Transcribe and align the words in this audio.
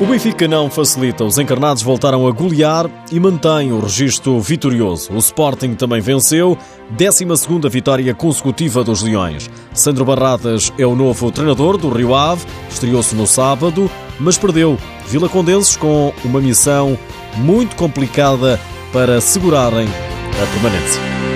O 0.00 0.06
Benfica 0.06 0.48
não 0.48 0.68
facilita. 0.68 1.24
Os 1.24 1.38
encarnados 1.38 1.80
voltaram 1.80 2.26
a 2.26 2.30
golear 2.32 2.90
e 3.12 3.20
mantém 3.20 3.70
o 3.70 3.78
registro 3.78 4.40
vitorioso. 4.40 5.12
O 5.12 5.18
Sporting 5.18 5.74
também 5.74 6.00
venceu, 6.00 6.58
12 6.90 7.24
vitória 7.70 8.12
consecutiva 8.12 8.82
dos 8.82 9.02
Leões. 9.02 9.48
Sandro 9.72 10.04
Barradas 10.04 10.72
é 10.76 10.84
o 10.84 10.96
novo 10.96 11.30
treinador 11.30 11.78
do 11.78 11.88
Rio 11.90 12.12
Ave, 12.12 12.44
estreou-se 12.68 13.14
no 13.14 13.26
sábado, 13.26 13.88
mas 14.18 14.36
perdeu. 14.36 14.76
Vila 15.06 15.28
Condenses 15.28 15.76
com 15.76 16.12
uma 16.24 16.40
missão 16.40 16.98
muito 17.36 17.76
complicada 17.76 18.58
para 18.92 19.20
segurarem 19.20 19.86
a 19.86 20.46
permanência. 20.54 21.33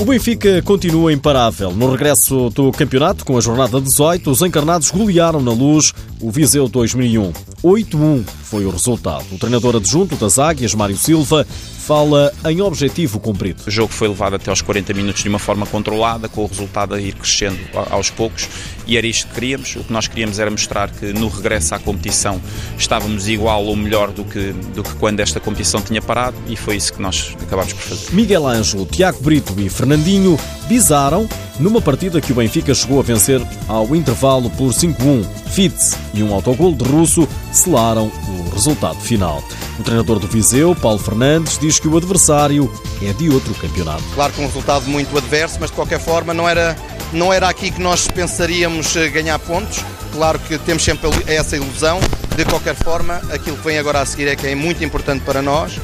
O 0.00 0.04
Benfica 0.06 0.62
continua 0.62 1.12
imparável. 1.12 1.72
No 1.72 1.90
regresso 1.90 2.48
do 2.48 2.72
campeonato, 2.72 3.22
com 3.22 3.36
a 3.36 3.40
jornada 3.42 3.78
18, 3.78 4.30
os 4.30 4.40
encarnados 4.40 4.90
golearam 4.90 5.42
na 5.42 5.52
luz 5.52 5.92
o 6.22 6.30
Viseu 6.30 6.66
2001. 6.68 7.30
8-1 7.62 8.24
foi 8.24 8.64
o 8.64 8.70
resultado. 8.70 9.26
O 9.30 9.38
treinador 9.38 9.76
adjunto 9.76 10.16
das 10.16 10.38
Águias, 10.38 10.74
Mário 10.74 10.96
Silva, 10.96 11.46
fala 11.80 12.32
em 12.46 12.60
objetivo 12.60 13.18
cumprido. 13.18 13.62
O 13.66 13.70
jogo 13.70 13.92
foi 13.92 14.06
levado 14.08 14.36
até 14.36 14.50
aos 14.50 14.62
40 14.62 14.92
minutos 14.92 15.22
de 15.22 15.28
uma 15.28 15.38
forma 15.38 15.66
controlada, 15.66 16.28
com 16.28 16.44
o 16.44 16.46
resultado 16.46 16.94
a 16.94 17.00
ir 17.00 17.14
crescendo 17.14 17.58
aos 17.90 18.10
poucos, 18.10 18.48
e 18.86 18.96
era 18.96 19.06
isto 19.06 19.26
que 19.28 19.34
queríamos. 19.34 19.76
O 19.76 19.84
que 19.84 19.92
nós 19.92 20.06
queríamos 20.06 20.38
era 20.38 20.50
mostrar 20.50 20.90
que 20.90 21.12
no 21.12 21.28
regresso 21.28 21.74
à 21.74 21.78
competição 21.78 22.40
estávamos 22.76 23.28
igual 23.28 23.64
ou 23.64 23.74
melhor 23.74 24.10
do 24.12 24.24
que, 24.24 24.52
do 24.74 24.82
que 24.82 24.94
quando 24.94 25.20
esta 25.20 25.40
competição 25.40 25.80
tinha 25.80 26.02
parado, 26.02 26.36
e 26.48 26.56
foi 26.56 26.76
isso 26.76 26.92
que 26.92 27.02
nós 27.02 27.34
acabámos 27.40 27.72
por 27.72 27.82
fazer. 27.82 28.14
Miguel 28.14 28.46
Ângelo, 28.46 28.86
Tiago 28.86 29.20
Brito 29.22 29.54
e 29.58 29.68
Fernandinho 29.68 30.38
bizaram 30.68 31.28
numa 31.58 31.80
partida 31.80 32.20
que 32.20 32.32
o 32.32 32.34
Benfica 32.34 32.74
chegou 32.74 33.00
a 33.00 33.02
vencer 33.02 33.40
ao 33.66 33.94
intervalo 33.96 34.50
por 34.50 34.72
5-1. 34.72 35.24
Fitz 35.50 35.96
e 36.14 36.22
um 36.22 36.32
autogol 36.32 36.74
de 36.74 36.84
Russo 36.84 37.28
selaram 37.52 38.06
o 38.06 38.39
resultado 38.60 39.00
final. 39.00 39.42
O 39.78 39.82
treinador 39.82 40.18
do 40.18 40.28
Viseu, 40.28 40.74
Paulo 40.74 40.98
Fernandes, 40.98 41.58
diz 41.58 41.80
que 41.80 41.88
o 41.88 41.96
adversário 41.96 42.70
é 43.00 43.12
de 43.14 43.30
outro 43.30 43.54
campeonato. 43.54 44.02
Claro 44.14 44.32
que 44.34 44.40
um 44.42 44.46
resultado 44.46 44.86
muito 44.86 45.16
adverso, 45.16 45.56
mas 45.58 45.70
de 45.70 45.76
qualquer 45.76 45.98
forma 45.98 46.34
não 46.34 46.46
era, 46.46 46.76
não 47.10 47.32
era 47.32 47.48
aqui 47.48 47.70
que 47.70 47.80
nós 47.80 48.06
pensaríamos 48.06 48.94
eh, 48.96 49.08
ganhar 49.08 49.38
pontos. 49.38 49.82
Claro 50.12 50.38
que 50.38 50.58
temos 50.58 50.84
sempre 50.84 51.08
essa 51.26 51.56
ilusão. 51.56 51.98
De 52.36 52.44
qualquer 52.44 52.74
forma, 52.74 53.14
aquilo 53.32 53.56
que 53.56 53.64
vem 53.64 53.78
agora 53.78 54.00
a 54.00 54.06
seguir 54.06 54.28
é 54.28 54.36
que 54.36 54.46
é 54.46 54.54
muito 54.54 54.84
importante 54.84 55.24
para 55.24 55.40
nós. 55.40 55.80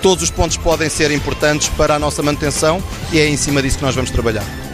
Todos 0.00 0.24
os 0.24 0.30
pontos 0.30 0.56
podem 0.56 0.88
ser 0.88 1.10
importantes 1.10 1.68
para 1.68 1.94
a 1.94 1.98
nossa 1.98 2.22
manutenção 2.22 2.82
e 3.12 3.20
é 3.20 3.28
em 3.28 3.36
cima 3.36 3.62
disso 3.62 3.78
que 3.78 3.84
nós 3.84 3.94
vamos 3.94 4.10
trabalhar 4.10 4.65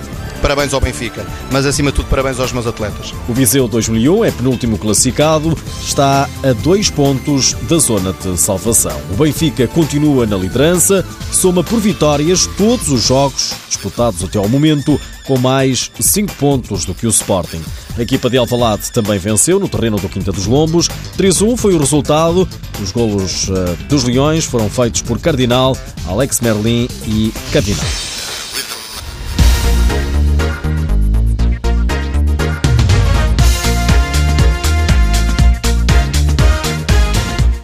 parabéns 0.43 0.75
ao 0.75 0.81
Benfica, 0.81 1.25
mas 1.51 1.65
acima 1.65 1.91
de 1.91 1.97
tudo 1.97 2.09
parabéns 2.09 2.41
aos 2.41 2.53
meus 2.53 2.67
atletas. 2.67 3.15
O 3.29 3.33
Viseu 3.33 3.69
2001 3.69 4.25
é 4.25 4.31
penúltimo 4.33 4.77
classificado, 4.77 5.57
está 5.81 6.29
a 6.43 6.53
dois 6.53 6.91
pontos 6.91 7.55
da 7.63 7.79
zona 7.79 8.13
de 8.13 8.37
salvação. 8.37 9.01
O 9.13 9.15
Benfica 9.15 9.69
continua 9.69 10.27
na 10.27 10.37
liderança, 10.37 11.07
soma 11.31 11.63
por 11.63 11.81
vitórias 11.81 12.47
todos 12.59 12.89
os 12.89 13.07
jogos 13.07 13.55
disputados 13.69 14.23
até 14.25 14.39
ao 14.39 14.49
momento, 14.49 15.01
com 15.25 15.39
mais 15.39 15.91
5 15.99 16.35
pontos 16.35 16.85
do 16.85 16.95
que 16.95 17.07
o 17.07 17.11
Sporting. 17.11 17.63
A 17.97 18.03
equipa 18.03 18.29
de 18.29 18.37
Alvalade 18.37 18.91
também 18.91 19.19
venceu 19.19 19.61
no 19.61 19.69
terreno 19.69 19.97
do 19.99 20.09
Quinta 20.09 20.33
dos 20.33 20.47
Lombos. 20.47 20.89
3-1 21.17 21.57
foi 21.57 21.75
o 21.75 21.79
resultado. 21.79 22.49
Os 22.83 22.91
golos 22.91 23.49
uh, 23.49 23.77
dos 23.89 24.05
Leões 24.05 24.45
foram 24.45 24.69
feitos 24.69 25.03
por 25.03 25.19
Cardinal, 25.19 25.77
Alex 26.07 26.41
Merlin 26.41 26.89
e 27.07 27.33
Cardinal. 27.53 28.12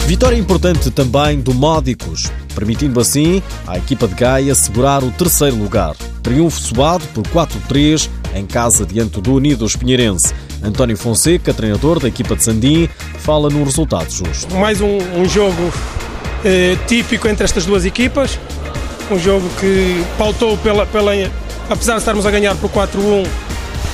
Vitória 0.08 0.38
importante 0.38 0.90
também 0.90 1.38
do 1.38 1.52
Módicos, 1.52 2.32
permitindo 2.54 2.98
assim 2.98 3.42
à 3.66 3.76
equipa 3.76 4.08
de 4.08 4.14
Gaia 4.14 4.54
segurar 4.54 5.04
o 5.04 5.10
terceiro 5.10 5.54
lugar. 5.54 5.94
Triunfo 6.22 6.58
suado 6.58 7.04
por 7.08 7.24
4-3 7.24 8.08
em 8.34 8.46
casa 8.46 8.86
diante 8.86 9.20
do 9.20 9.34
Unidos 9.34 9.76
Pinheirense. 9.76 10.32
António 10.64 10.96
Fonseca, 10.96 11.52
treinador 11.52 12.00
da 12.00 12.08
equipa 12.08 12.34
de 12.34 12.42
Sandim, 12.42 12.88
fala 13.18 13.50
num 13.50 13.62
resultado 13.62 14.10
justo. 14.10 14.54
Mais 14.54 14.80
um, 14.80 14.96
um 15.14 15.28
jogo 15.28 15.70
eh, 16.42 16.78
típico 16.86 17.28
entre 17.28 17.44
estas 17.44 17.66
duas 17.66 17.84
equipas. 17.84 18.38
Um 19.10 19.18
jogo 19.18 19.46
que 19.60 20.02
pautou 20.16 20.56
pela, 20.56 20.86
pela 20.86 21.12
apesar 21.68 21.92
de 21.92 21.98
estarmos 21.98 22.24
a 22.24 22.30
ganhar 22.30 22.56
por 22.56 22.70
4-1, 22.70 23.26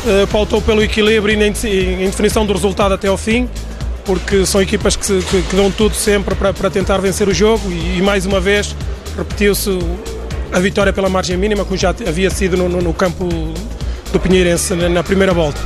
eh, 0.06 0.26
pautou 0.30 0.62
pelo 0.62 0.80
equilíbrio 0.80 1.36
e 1.36 1.42
em, 1.42 2.04
em 2.04 2.06
definição 2.06 2.46
do 2.46 2.52
resultado 2.52 2.94
até 2.94 3.08
ao 3.08 3.16
fim 3.16 3.48
porque 4.04 4.44
são 4.46 4.60
equipas 4.60 4.96
que, 4.96 5.22
que, 5.22 5.42
que 5.42 5.56
dão 5.56 5.70
tudo 5.70 5.94
sempre 5.94 6.34
para, 6.34 6.52
para, 6.52 6.70
tentar 6.70 6.98
vencer 6.98 7.28
o 7.28 7.34
jogo 7.34 7.70
e, 7.70 7.98
e 7.98 8.02
mais 8.02 8.26
uma 8.26 8.40
vez 8.40 8.74
repetiu-se 9.16 9.70
a 10.52 10.60
vitória 10.60 10.92
pela 10.92 11.08
margem 11.08 11.36
mínima, 11.36 11.64
como 11.64 11.76
já 11.76 11.90
havia 11.90 12.30
sido 12.30 12.56
no, 12.56 12.68
no, 12.68 12.80
no 12.80 12.94
campo 12.94 13.28
do 14.12 14.20
Pinheirense 14.20 14.74
na, 14.74 14.88
na 14.88 15.02
primeira 15.02 15.32
volta. 15.32 15.60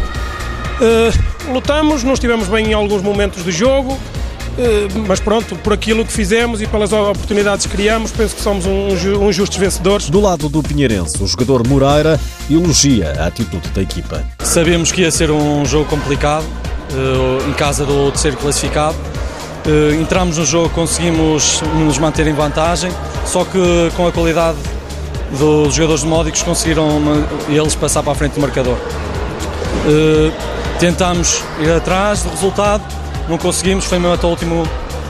Uh, 0.80 1.52
lutamos, 1.52 2.02
não 2.04 2.14
estivemos 2.14 2.48
bem 2.48 2.68
em 2.68 2.72
alguns 2.72 3.02
momentos 3.02 3.42
do 3.42 3.50
jogo, 3.50 3.92
uh, 3.92 5.06
mas 5.06 5.20
pronto, 5.20 5.56
por 5.56 5.72
aquilo 5.72 6.04
que 6.04 6.12
fizemos 6.12 6.62
e 6.62 6.66
pelas 6.66 6.92
oportunidades 6.92 7.66
que 7.66 7.72
criamos, 7.72 8.12
penso 8.12 8.36
que 8.36 8.42
somos 8.42 8.64
uns 8.64 9.04
um, 9.04 9.26
um 9.26 9.32
justos 9.32 9.58
vencedores. 9.58 10.08
Do 10.08 10.20
lado 10.20 10.48
do 10.48 10.62
Pinheirense, 10.62 11.22
o 11.22 11.26
jogador 11.26 11.66
Moreira 11.66 12.18
elogia 12.50 13.12
a 13.18 13.26
atitude 13.26 13.68
da 13.74 13.82
equipa. 13.82 14.24
Sabemos 14.38 14.90
que 14.90 15.02
ia 15.02 15.10
ser 15.10 15.30
um 15.30 15.66
jogo 15.66 15.84
complicado, 15.84 16.46
em 17.48 17.52
casa 17.52 17.84
do 17.84 18.10
terceiro 18.10 18.36
classificado. 18.36 18.96
Eh, 19.66 19.96
entramos 20.00 20.38
no 20.38 20.46
jogo, 20.46 20.70
conseguimos 20.70 21.60
nos 21.74 21.98
manter 21.98 22.26
em 22.26 22.32
vantagem, 22.32 22.90
só 23.26 23.44
que 23.44 23.92
com 23.96 24.06
a 24.06 24.12
qualidade 24.12 24.56
dos 25.38 25.74
jogadores 25.74 26.04
módicos 26.04 26.42
conseguiram 26.42 26.88
eles 27.48 27.74
passar 27.74 28.02
para 28.02 28.12
a 28.12 28.14
frente 28.14 28.32
do 28.32 28.40
marcador. 28.40 28.76
Eh, 29.86 30.32
tentámos 30.78 31.42
ir 31.60 31.70
atrás 31.70 32.22
do 32.22 32.30
resultado, 32.30 32.82
não 33.28 33.36
conseguimos, 33.36 33.84
foi 33.84 33.98
mesmo 33.98 34.14
até 34.14 34.26
o 34.26 34.30
último 34.30 34.66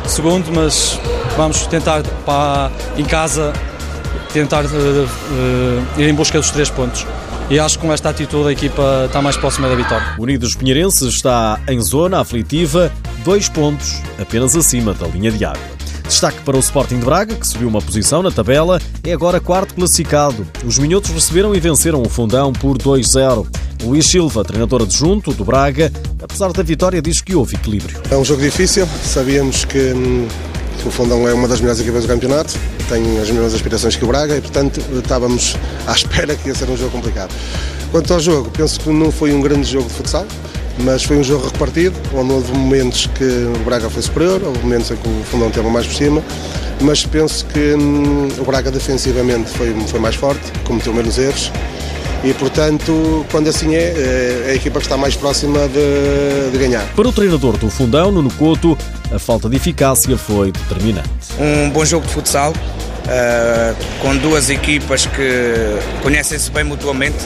segundo, 0.06 0.50
mas 0.52 0.98
vamos 1.36 1.66
tentar 1.68 2.02
para, 2.26 2.70
em 2.96 3.04
casa 3.04 3.52
tentar 4.32 4.64
uh, 4.64 4.68
uh, 4.68 6.00
ir 6.00 6.08
em 6.08 6.14
busca 6.14 6.38
dos 6.38 6.50
três 6.50 6.68
pontos 6.68 7.06
e 7.50 7.58
acho 7.58 7.78
que 7.78 7.86
com 7.86 7.92
esta 7.92 8.10
atitude 8.10 8.48
a 8.48 8.52
equipa 8.52 9.04
está 9.06 9.22
mais 9.22 9.36
próxima 9.36 9.68
da 9.68 9.74
vitória. 9.74 10.14
Unidos 10.18 10.54
Pinheirense 10.54 11.08
está 11.08 11.58
em 11.68 11.80
zona 11.80 12.20
aflitiva, 12.20 12.92
dois 13.24 13.48
pontos 13.48 14.02
apenas 14.20 14.54
acima 14.54 14.92
da 14.92 15.06
linha 15.06 15.30
de 15.30 15.44
água. 15.44 15.78
Destaque 16.04 16.40
para 16.40 16.56
o 16.56 16.60
Sporting 16.60 16.98
de 16.98 17.04
Braga, 17.04 17.34
que 17.34 17.46
subiu 17.46 17.68
uma 17.68 17.82
posição 17.82 18.22
na 18.22 18.30
tabela, 18.30 18.80
é 19.04 19.12
agora 19.12 19.40
quarto 19.40 19.74
classificado. 19.74 20.46
Os 20.64 20.78
minhotos 20.78 21.10
receberam 21.10 21.54
e 21.54 21.60
venceram 21.60 22.02
o 22.02 22.08
fundão 22.08 22.52
por 22.52 22.78
2-0. 22.78 23.46
Luís 23.82 24.06
Silva, 24.06 24.42
treinador 24.42 24.82
adjunto 24.82 25.32
do 25.32 25.44
Braga, 25.44 25.92
apesar 26.22 26.50
da 26.52 26.62
vitória, 26.62 27.00
diz 27.00 27.20
que 27.20 27.34
houve 27.34 27.56
equilíbrio. 27.56 28.00
É 28.10 28.16
um 28.16 28.24
jogo 28.24 28.40
difícil, 28.42 28.88
sabíamos 29.04 29.64
que, 29.64 29.92
hum, 29.92 30.26
que 30.80 30.88
o 30.88 30.90
fundão 30.90 31.28
é 31.28 31.32
uma 31.32 31.46
das 31.46 31.60
melhores 31.60 31.80
equipas 31.80 32.02
do 32.02 32.08
campeonato 32.08 32.58
tem 32.88 33.18
as 33.18 33.30
mesmas 33.30 33.54
aspirações 33.54 33.96
que 33.96 34.04
o 34.04 34.08
Braga 34.08 34.36
e, 34.36 34.40
portanto, 34.40 34.80
estávamos 34.92 35.56
à 35.86 35.92
espera 35.96 36.34
que 36.34 36.48
ia 36.48 36.54
ser 36.54 36.68
um 36.68 36.76
jogo 36.76 36.90
complicado. 36.90 37.34
Quanto 37.90 38.12
ao 38.12 38.20
jogo, 38.20 38.50
penso 38.50 38.80
que 38.80 38.90
não 38.90 39.10
foi 39.10 39.32
um 39.32 39.40
grande 39.40 39.70
jogo 39.70 39.88
de 39.88 39.94
futsal, 39.94 40.26
mas 40.80 41.04
foi 41.04 41.16
um 41.16 41.24
jogo 41.24 41.46
repartido, 41.46 41.94
onde 42.14 42.32
houve 42.32 42.52
momentos 42.52 43.06
que 43.06 43.24
o 43.24 43.64
Braga 43.64 43.88
foi 43.90 44.02
superior, 44.02 44.40
houve 44.44 44.58
momentos 44.60 44.90
em 44.90 44.96
que 44.96 45.08
o 45.08 45.24
Fundão 45.24 45.50
teve 45.50 45.68
mais 45.68 45.86
por 45.86 45.94
cima, 45.94 46.22
mas 46.80 47.04
penso 47.04 47.44
que 47.46 47.74
hum, 47.74 48.28
o 48.38 48.44
Braga 48.44 48.70
defensivamente 48.70 49.50
foi, 49.50 49.74
foi 49.86 50.00
mais 50.00 50.14
forte, 50.14 50.52
cometeu 50.64 50.92
menos 50.94 51.18
erros 51.18 51.50
e, 52.24 52.34
portanto, 52.34 53.24
quando 53.30 53.48
assim 53.48 53.74
é, 53.74 53.92
é, 54.46 54.50
a 54.50 54.54
equipa 54.54 54.80
que 54.80 54.86
está 54.86 54.96
mais 54.96 55.14
próxima 55.14 55.68
de, 55.68 56.50
de, 56.50 56.58
ganhar. 56.58 56.84
Para 56.94 57.08
o 57.08 57.12
treinador 57.12 57.56
do 57.56 57.70
Fundão, 57.70 58.10
Nuno 58.10 58.30
Couto, 58.32 58.76
a 59.12 59.18
falta 59.18 59.48
de 59.48 59.56
eficácia 59.56 60.16
foi 60.16 60.50
determinante. 60.50 61.08
Um 61.38 61.70
bom 61.70 61.84
jogo 61.84 62.06
de 62.06 62.12
futsal, 62.12 62.52
uh, 63.04 64.00
com 64.00 64.16
duas 64.16 64.50
equipas 64.50 65.06
que 65.06 65.78
conhecem-se 66.02 66.50
bem 66.50 66.64
mutuamente. 66.64 67.18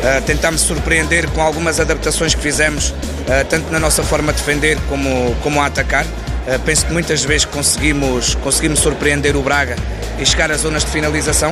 Uh, 0.00 0.22
tentámos 0.22 0.62
surpreender 0.62 1.28
com 1.30 1.42
algumas 1.42 1.78
adaptações 1.78 2.34
que 2.34 2.40
fizemos, 2.40 2.88
uh, 2.88 3.44
tanto 3.50 3.70
na 3.70 3.78
nossa 3.78 4.02
forma 4.02 4.32
de 4.32 4.38
defender 4.38 4.78
como, 4.88 5.34
como 5.42 5.60
a 5.60 5.66
atacar. 5.66 6.04
Uh, 6.06 6.58
penso 6.64 6.86
que 6.86 6.92
muitas 6.92 7.22
vezes 7.22 7.44
conseguimos, 7.44 8.34
conseguimos 8.36 8.78
surpreender 8.78 9.36
o 9.36 9.42
Braga 9.42 9.76
e 10.18 10.24
chegar 10.24 10.50
às 10.50 10.62
zonas 10.62 10.84
de 10.84 10.90
finalização, 10.90 11.50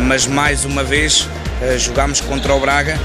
mas 0.00 0.26
mais 0.26 0.66
uma 0.66 0.84
vez 0.84 1.26
jogámos 1.78 2.20
contra 2.20 2.54
o 2.54 2.60
Braga, 2.60 2.98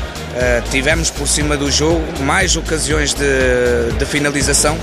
tivemos 0.71 1.09
por 1.09 1.25
cima 1.25 1.55
do 1.55 1.71
jogo 1.71 2.03
mais 2.21 2.57
ocasiões 2.57 3.13
de, 3.13 3.93
de 3.97 4.05
finalização 4.05 4.77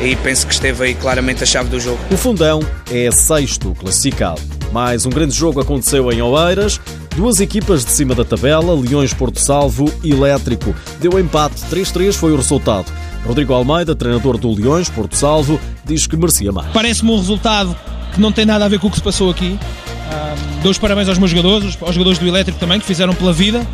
e 0.00 0.16
penso 0.16 0.46
que 0.46 0.54
esteve 0.54 0.84
aí 0.84 0.94
claramente 0.94 1.42
a 1.42 1.46
chave 1.46 1.68
do 1.68 1.80
jogo. 1.80 1.98
O 2.10 2.16
Fundão 2.16 2.60
é 2.90 3.10
sexto 3.10 3.74
classificado. 3.74 4.40
Mais 4.72 5.06
um 5.06 5.10
grande 5.10 5.34
jogo 5.34 5.60
aconteceu 5.60 6.10
em 6.10 6.20
Oeiras. 6.20 6.80
Duas 7.16 7.40
equipas 7.40 7.84
de 7.84 7.92
cima 7.92 8.14
da 8.14 8.24
tabela, 8.24 8.74
Leões 8.74 9.14
Porto 9.14 9.38
Salvo 9.38 9.92
e 10.02 10.10
Elétrico. 10.10 10.74
Deu 11.00 11.18
empate, 11.18 11.62
3-3 11.70 12.12
foi 12.12 12.32
o 12.32 12.36
resultado. 12.36 12.92
Rodrigo 13.24 13.52
Almeida, 13.54 13.94
treinador 13.94 14.36
do 14.36 14.52
Leões 14.52 14.88
Porto 14.88 15.16
Salvo, 15.16 15.60
diz 15.84 16.06
que 16.06 16.16
merecia 16.16 16.50
mais. 16.50 16.72
Parece-me 16.72 17.10
um 17.12 17.16
resultado 17.16 17.74
que 18.12 18.20
não 18.20 18.32
tem 18.32 18.44
nada 18.44 18.64
a 18.64 18.68
ver 18.68 18.80
com 18.80 18.88
o 18.88 18.90
que 18.90 18.96
se 18.96 19.02
passou 19.02 19.30
aqui. 19.30 19.58
Um, 19.58 20.62
dou 20.62 20.70
os 20.70 20.78
parabéns 20.78 21.08
aos 21.08 21.18
meus 21.18 21.30
jogadores, 21.30 21.78
aos 21.80 21.94
jogadores 21.94 22.18
do 22.18 22.26
Elétrico 22.26 22.58
também, 22.58 22.80
que 22.80 22.86
fizeram 22.86 23.14
pela 23.14 23.32
vida, 23.32 23.66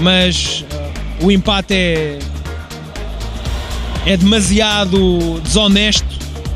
mas 0.00 0.64
uh, 1.20 1.26
o 1.26 1.32
empate 1.32 1.74
é, 1.74 2.18
é 4.06 4.16
demasiado 4.16 5.40
desonesto 5.42 6.06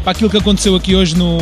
para 0.02 0.12
aquilo 0.12 0.30
que 0.30 0.36
aconteceu 0.36 0.74
aqui 0.74 0.94
hoje 0.94 1.16
no, 1.16 1.38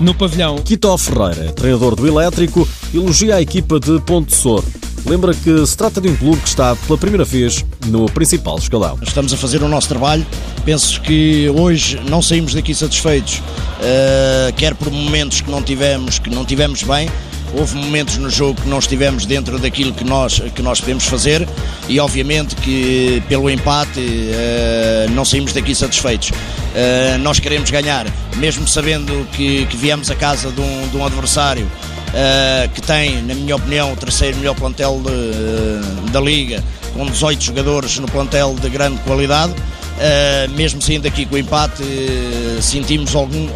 no 0.00 0.14
pavilhão. 0.14 0.56
Quito 0.56 0.96
Ferreira, 0.98 1.52
treinador 1.52 1.94
do 1.94 2.06
Elétrico, 2.06 2.68
elogia 2.92 3.36
a 3.36 3.42
equipa 3.42 3.78
de 3.78 4.00
Ponte 4.00 4.34
Sor. 4.34 4.64
Lembra 5.06 5.32
que 5.34 5.66
se 5.66 5.76
trata 5.76 6.00
de 6.00 6.08
um 6.08 6.16
clube 6.16 6.40
que 6.42 6.48
está 6.48 6.76
pela 6.76 6.98
primeira 6.98 7.24
vez 7.24 7.64
no 7.86 8.06
principal 8.06 8.58
escalão. 8.58 8.98
Estamos 9.02 9.32
a 9.32 9.36
fazer 9.36 9.62
o 9.62 9.68
nosso 9.68 9.88
trabalho. 9.88 10.26
Penso 10.64 11.00
que 11.00 11.48
hoje 11.48 11.98
não 12.08 12.20
saímos 12.20 12.52
daqui 12.52 12.74
satisfeitos, 12.74 13.38
uh, 13.38 14.52
quer 14.56 14.74
por 14.74 14.90
momentos 14.90 15.40
que 15.40 15.50
não 15.50 15.62
tivemos, 15.62 16.18
que 16.18 16.28
não 16.28 16.44
tivemos 16.44 16.82
bem, 16.82 17.08
Houve 17.52 17.76
momentos 17.76 18.16
no 18.16 18.30
jogo 18.30 18.60
que 18.60 18.68
não 18.68 18.78
estivemos 18.78 19.26
dentro 19.26 19.58
daquilo 19.58 19.92
que 19.92 20.04
nós, 20.04 20.40
que 20.54 20.62
nós 20.62 20.80
podemos 20.80 21.04
fazer 21.04 21.48
e, 21.88 21.98
obviamente, 21.98 22.54
que 22.56 23.22
pelo 23.28 23.50
empate 23.50 24.00
uh, 24.00 25.10
não 25.10 25.24
saímos 25.24 25.52
daqui 25.52 25.74
satisfeitos. 25.74 26.30
Uh, 26.30 27.18
nós 27.20 27.40
queremos 27.40 27.70
ganhar, 27.70 28.06
mesmo 28.36 28.66
sabendo 28.68 29.26
que, 29.32 29.66
que 29.66 29.76
viemos 29.76 30.10
a 30.10 30.14
casa 30.14 30.50
de 30.52 30.60
um, 30.60 30.88
de 30.88 30.96
um 30.96 31.04
adversário 31.04 31.66
uh, 31.66 32.68
que 32.72 32.80
tem, 32.80 33.20
na 33.22 33.34
minha 33.34 33.56
opinião, 33.56 33.92
o 33.92 33.96
terceiro 33.96 34.36
melhor 34.36 34.54
plantel 34.54 35.02
de, 35.02 36.10
da 36.12 36.20
Liga, 36.20 36.62
com 36.94 37.06
18 37.06 37.42
jogadores 37.42 37.98
no 37.98 38.06
plantel 38.06 38.54
de 38.54 38.68
grande 38.68 39.00
qualidade. 39.00 39.54
Uh, 39.96 40.50
mesmo 40.52 40.80
saindo 40.80 41.06
aqui 41.06 41.26
com 41.26 41.34
o 41.34 41.38
empate, 41.38 41.82
uh, 41.82 42.62
sentimos 42.62 43.14
algum, 43.14 43.48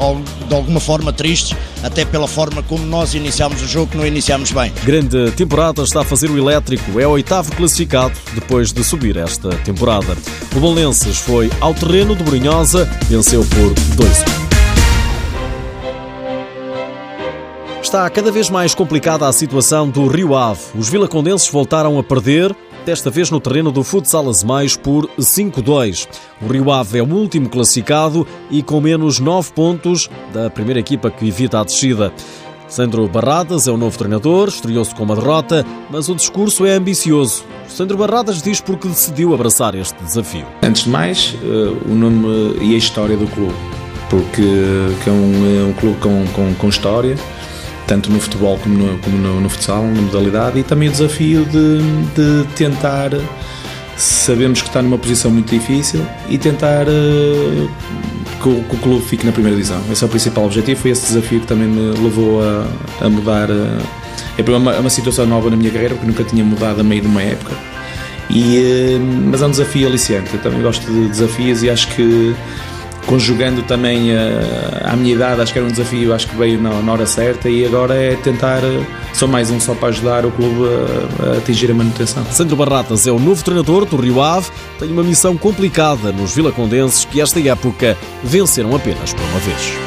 de 0.46 0.54
alguma 0.54 0.78
forma 0.78 1.12
tristes, 1.12 1.56
até 1.82 2.04
pela 2.04 2.28
forma 2.28 2.62
como 2.62 2.84
nós 2.84 3.14
iniciámos 3.14 3.62
o 3.62 3.66
jogo, 3.66 3.92
que 3.92 3.96
não 3.96 4.06
iniciámos 4.06 4.52
bem. 4.52 4.72
Grande 4.84 5.30
temporada 5.32 5.82
está 5.82 6.02
a 6.02 6.04
fazer 6.04 6.30
o 6.30 6.36
Elétrico, 6.36 7.00
é 7.00 7.06
o 7.06 7.10
oitavo 7.10 7.50
classificado 7.52 8.14
depois 8.34 8.72
de 8.72 8.84
subir 8.84 9.16
esta 9.16 9.50
temporada. 9.58 10.16
O 10.54 10.60
Valenças 10.60 11.16
foi 11.16 11.50
ao 11.60 11.72
terreno 11.72 12.14
de 12.14 12.22
Brunhosa, 12.22 12.88
venceu 13.08 13.44
por 13.44 13.74
2-1. 13.96 14.44
Está 17.94 18.10
cada 18.10 18.32
vez 18.32 18.50
mais 18.50 18.74
complicada 18.74 19.28
a 19.28 19.32
situação 19.32 19.88
do 19.88 20.08
Rio 20.08 20.34
Ave. 20.34 20.60
Os 20.74 20.88
vilacondenses 20.88 21.48
voltaram 21.48 21.96
a 21.96 22.02
perder 22.02 22.52
desta 22.84 23.10
vez 23.10 23.30
no 23.30 23.40
terreno 23.40 23.72
do 23.72 23.82
Futsal 23.82 24.28
Azemais 24.28 24.76
por 24.76 25.08
5-2. 25.18 26.06
O 26.42 26.46
Rio 26.46 26.70
Ave 26.70 26.98
é 26.98 27.02
o 27.02 27.12
último 27.12 27.48
classificado 27.48 28.26
e 28.50 28.62
com 28.62 28.80
menos 28.80 29.18
9 29.18 29.52
pontos 29.52 30.10
da 30.32 30.50
primeira 30.50 30.80
equipa 30.80 31.10
que 31.10 31.26
evita 31.26 31.60
a 31.60 31.64
descida. 31.64 32.12
Sandro 32.68 33.06
Barradas 33.06 33.68
é 33.68 33.70
o 33.70 33.76
novo 33.76 33.96
treinador, 33.96 34.48
estreou-se 34.48 34.94
com 34.94 35.04
uma 35.04 35.14
derrota, 35.14 35.64
mas 35.90 36.08
o 36.08 36.14
discurso 36.14 36.66
é 36.66 36.72
ambicioso. 36.72 37.44
Sandro 37.68 37.96
Barradas 37.96 38.42
diz 38.42 38.60
porque 38.60 38.88
decidiu 38.88 39.34
abraçar 39.34 39.74
este 39.74 40.02
desafio. 40.02 40.46
Antes 40.62 40.84
de 40.84 40.90
mais, 40.90 41.34
uh, 41.42 41.90
o 41.90 41.94
nome 41.94 42.56
e 42.60 42.74
a 42.74 42.78
história 42.78 43.16
do 43.16 43.26
clube, 43.28 43.54
porque 44.10 44.42
é 45.06 45.10
um, 45.10 45.62
é 45.62 45.64
um 45.66 45.72
clube 45.74 45.98
com, 46.00 46.24
com, 46.34 46.54
com 46.54 46.68
história 46.68 47.16
tanto 47.86 48.10
no 48.10 48.20
futebol 48.20 48.58
como 48.58 48.76
no, 48.76 48.98
como 48.98 49.16
no, 49.16 49.40
no 49.40 49.48
futsal, 49.48 49.82
na 49.82 50.02
modalidade, 50.02 50.58
e 50.58 50.62
também 50.62 50.88
o 50.88 50.92
desafio 50.92 51.44
de, 51.44 51.78
de 52.14 52.46
tentar. 52.54 53.10
Sabemos 53.96 54.60
que 54.60 54.68
está 54.68 54.82
numa 54.82 54.98
posição 54.98 55.30
muito 55.30 55.50
difícil 55.50 56.04
e 56.28 56.36
tentar 56.36 56.86
uh, 56.88 57.70
que, 58.42 58.48
o, 58.48 58.64
que, 58.64 58.74
o, 58.74 58.78
clube 58.80 59.04
fique 59.04 59.24
na 59.24 59.30
primeira 59.30 59.56
divisão. 59.56 59.80
Esse 59.90 60.02
é 60.02 60.06
o 60.06 60.10
principal 60.10 60.46
objetivo. 60.46 60.80
Foi 60.80 60.90
esse 60.90 61.06
desafio 61.06 61.40
que 61.40 61.46
também 61.46 61.68
me 61.68 61.96
levou 62.00 62.42
a, 62.42 62.66
a 63.00 63.08
mudar. 63.08 63.48
Uh, 63.50 63.78
é 64.36 64.42
uma, 64.50 64.80
uma 64.80 64.90
situação 64.90 65.26
nova 65.26 65.48
na 65.48 65.56
minha 65.56 65.70
carreira, 65.70 65.94
porque 65.94 66.08
nunca 66.08 66.24
tinha 66.24 66.42
mudado 66.42 66.80
a 66.80 66.82
meio 66.82 67.02
de 67.02 67.06
uma 67.06 67.22
época. 67.22 67.54
E, 68.28 68.98
uh, 68.98 69.30
mas 69.30 69.42
é 69.42 69.46
um 69.46 69.50
desafio 69.50 69.86
aliciante. 69.86 70.34
Eu 70.34 70.40
também 70.40 70.60
gosto 70.60 70.84
de 70.90 71.08
desafios 71.08 71.62
e 71.62 71.70
acho 71.70 71.86
que 71.94 72.34
conjugando 73.06 73.62
também 73.62 74.10
eh, 74.10 74.82
a 74.84 74.96
minha 74.96 75.14
idade, 75.14 75.40
acho 75.40 75.52
que 75.52 75.58
era 75.58 75.66
um 75.66 75.70
desafio, 75.70 76.12
acho 76.14 76.28
que 76.28 76.36
veio 76.36 76.60
na, 76.60 76.70
na, 76.82 76.92
hora 76.92 77.06
certa 77.06 77.48
e 77.48 77.64
agora 77.64 77.94
é 77.94 78.16
tentar, 78.16 78.62
eh, 78.62 78.84
só 79.12 79.26
mais 79.26 79.50
um 79.50 79.60
só 79.60 79.74
para 79.74 79.88
ajudar 79.88 80.24
o 80.24 80.30
clube 80.30 80.62
a, 81.22 81.30
a 81.30 81.38
atingir 81.38 81.70
a 81.70 81.74
manutenção. 81.74 82.24
Sandro 82.30 82.56
Barratas 82.56 83.06
é 83.06 83.12
o 83.12 83.18
novo 83.18 83.42
treinador 83.44 83.84
do 83.84 83.96
Rio 83.96 84.20
Ave, 84.20 84.48
tem 84.78 84.90
uma 84.90 85.02
missão 85.02 85.36
complicada 85.36 86.12
nos 86.12 86.34
vilacondenses 86.34 87.04
que 87.04 87.20
esta 87.20 87.40
época 87.40 87.96
venceram 88.22 88.74
apenas 88.74 89.12
por 89.12 89.22
uma 89.22 89.40
vez. 89.40 89.83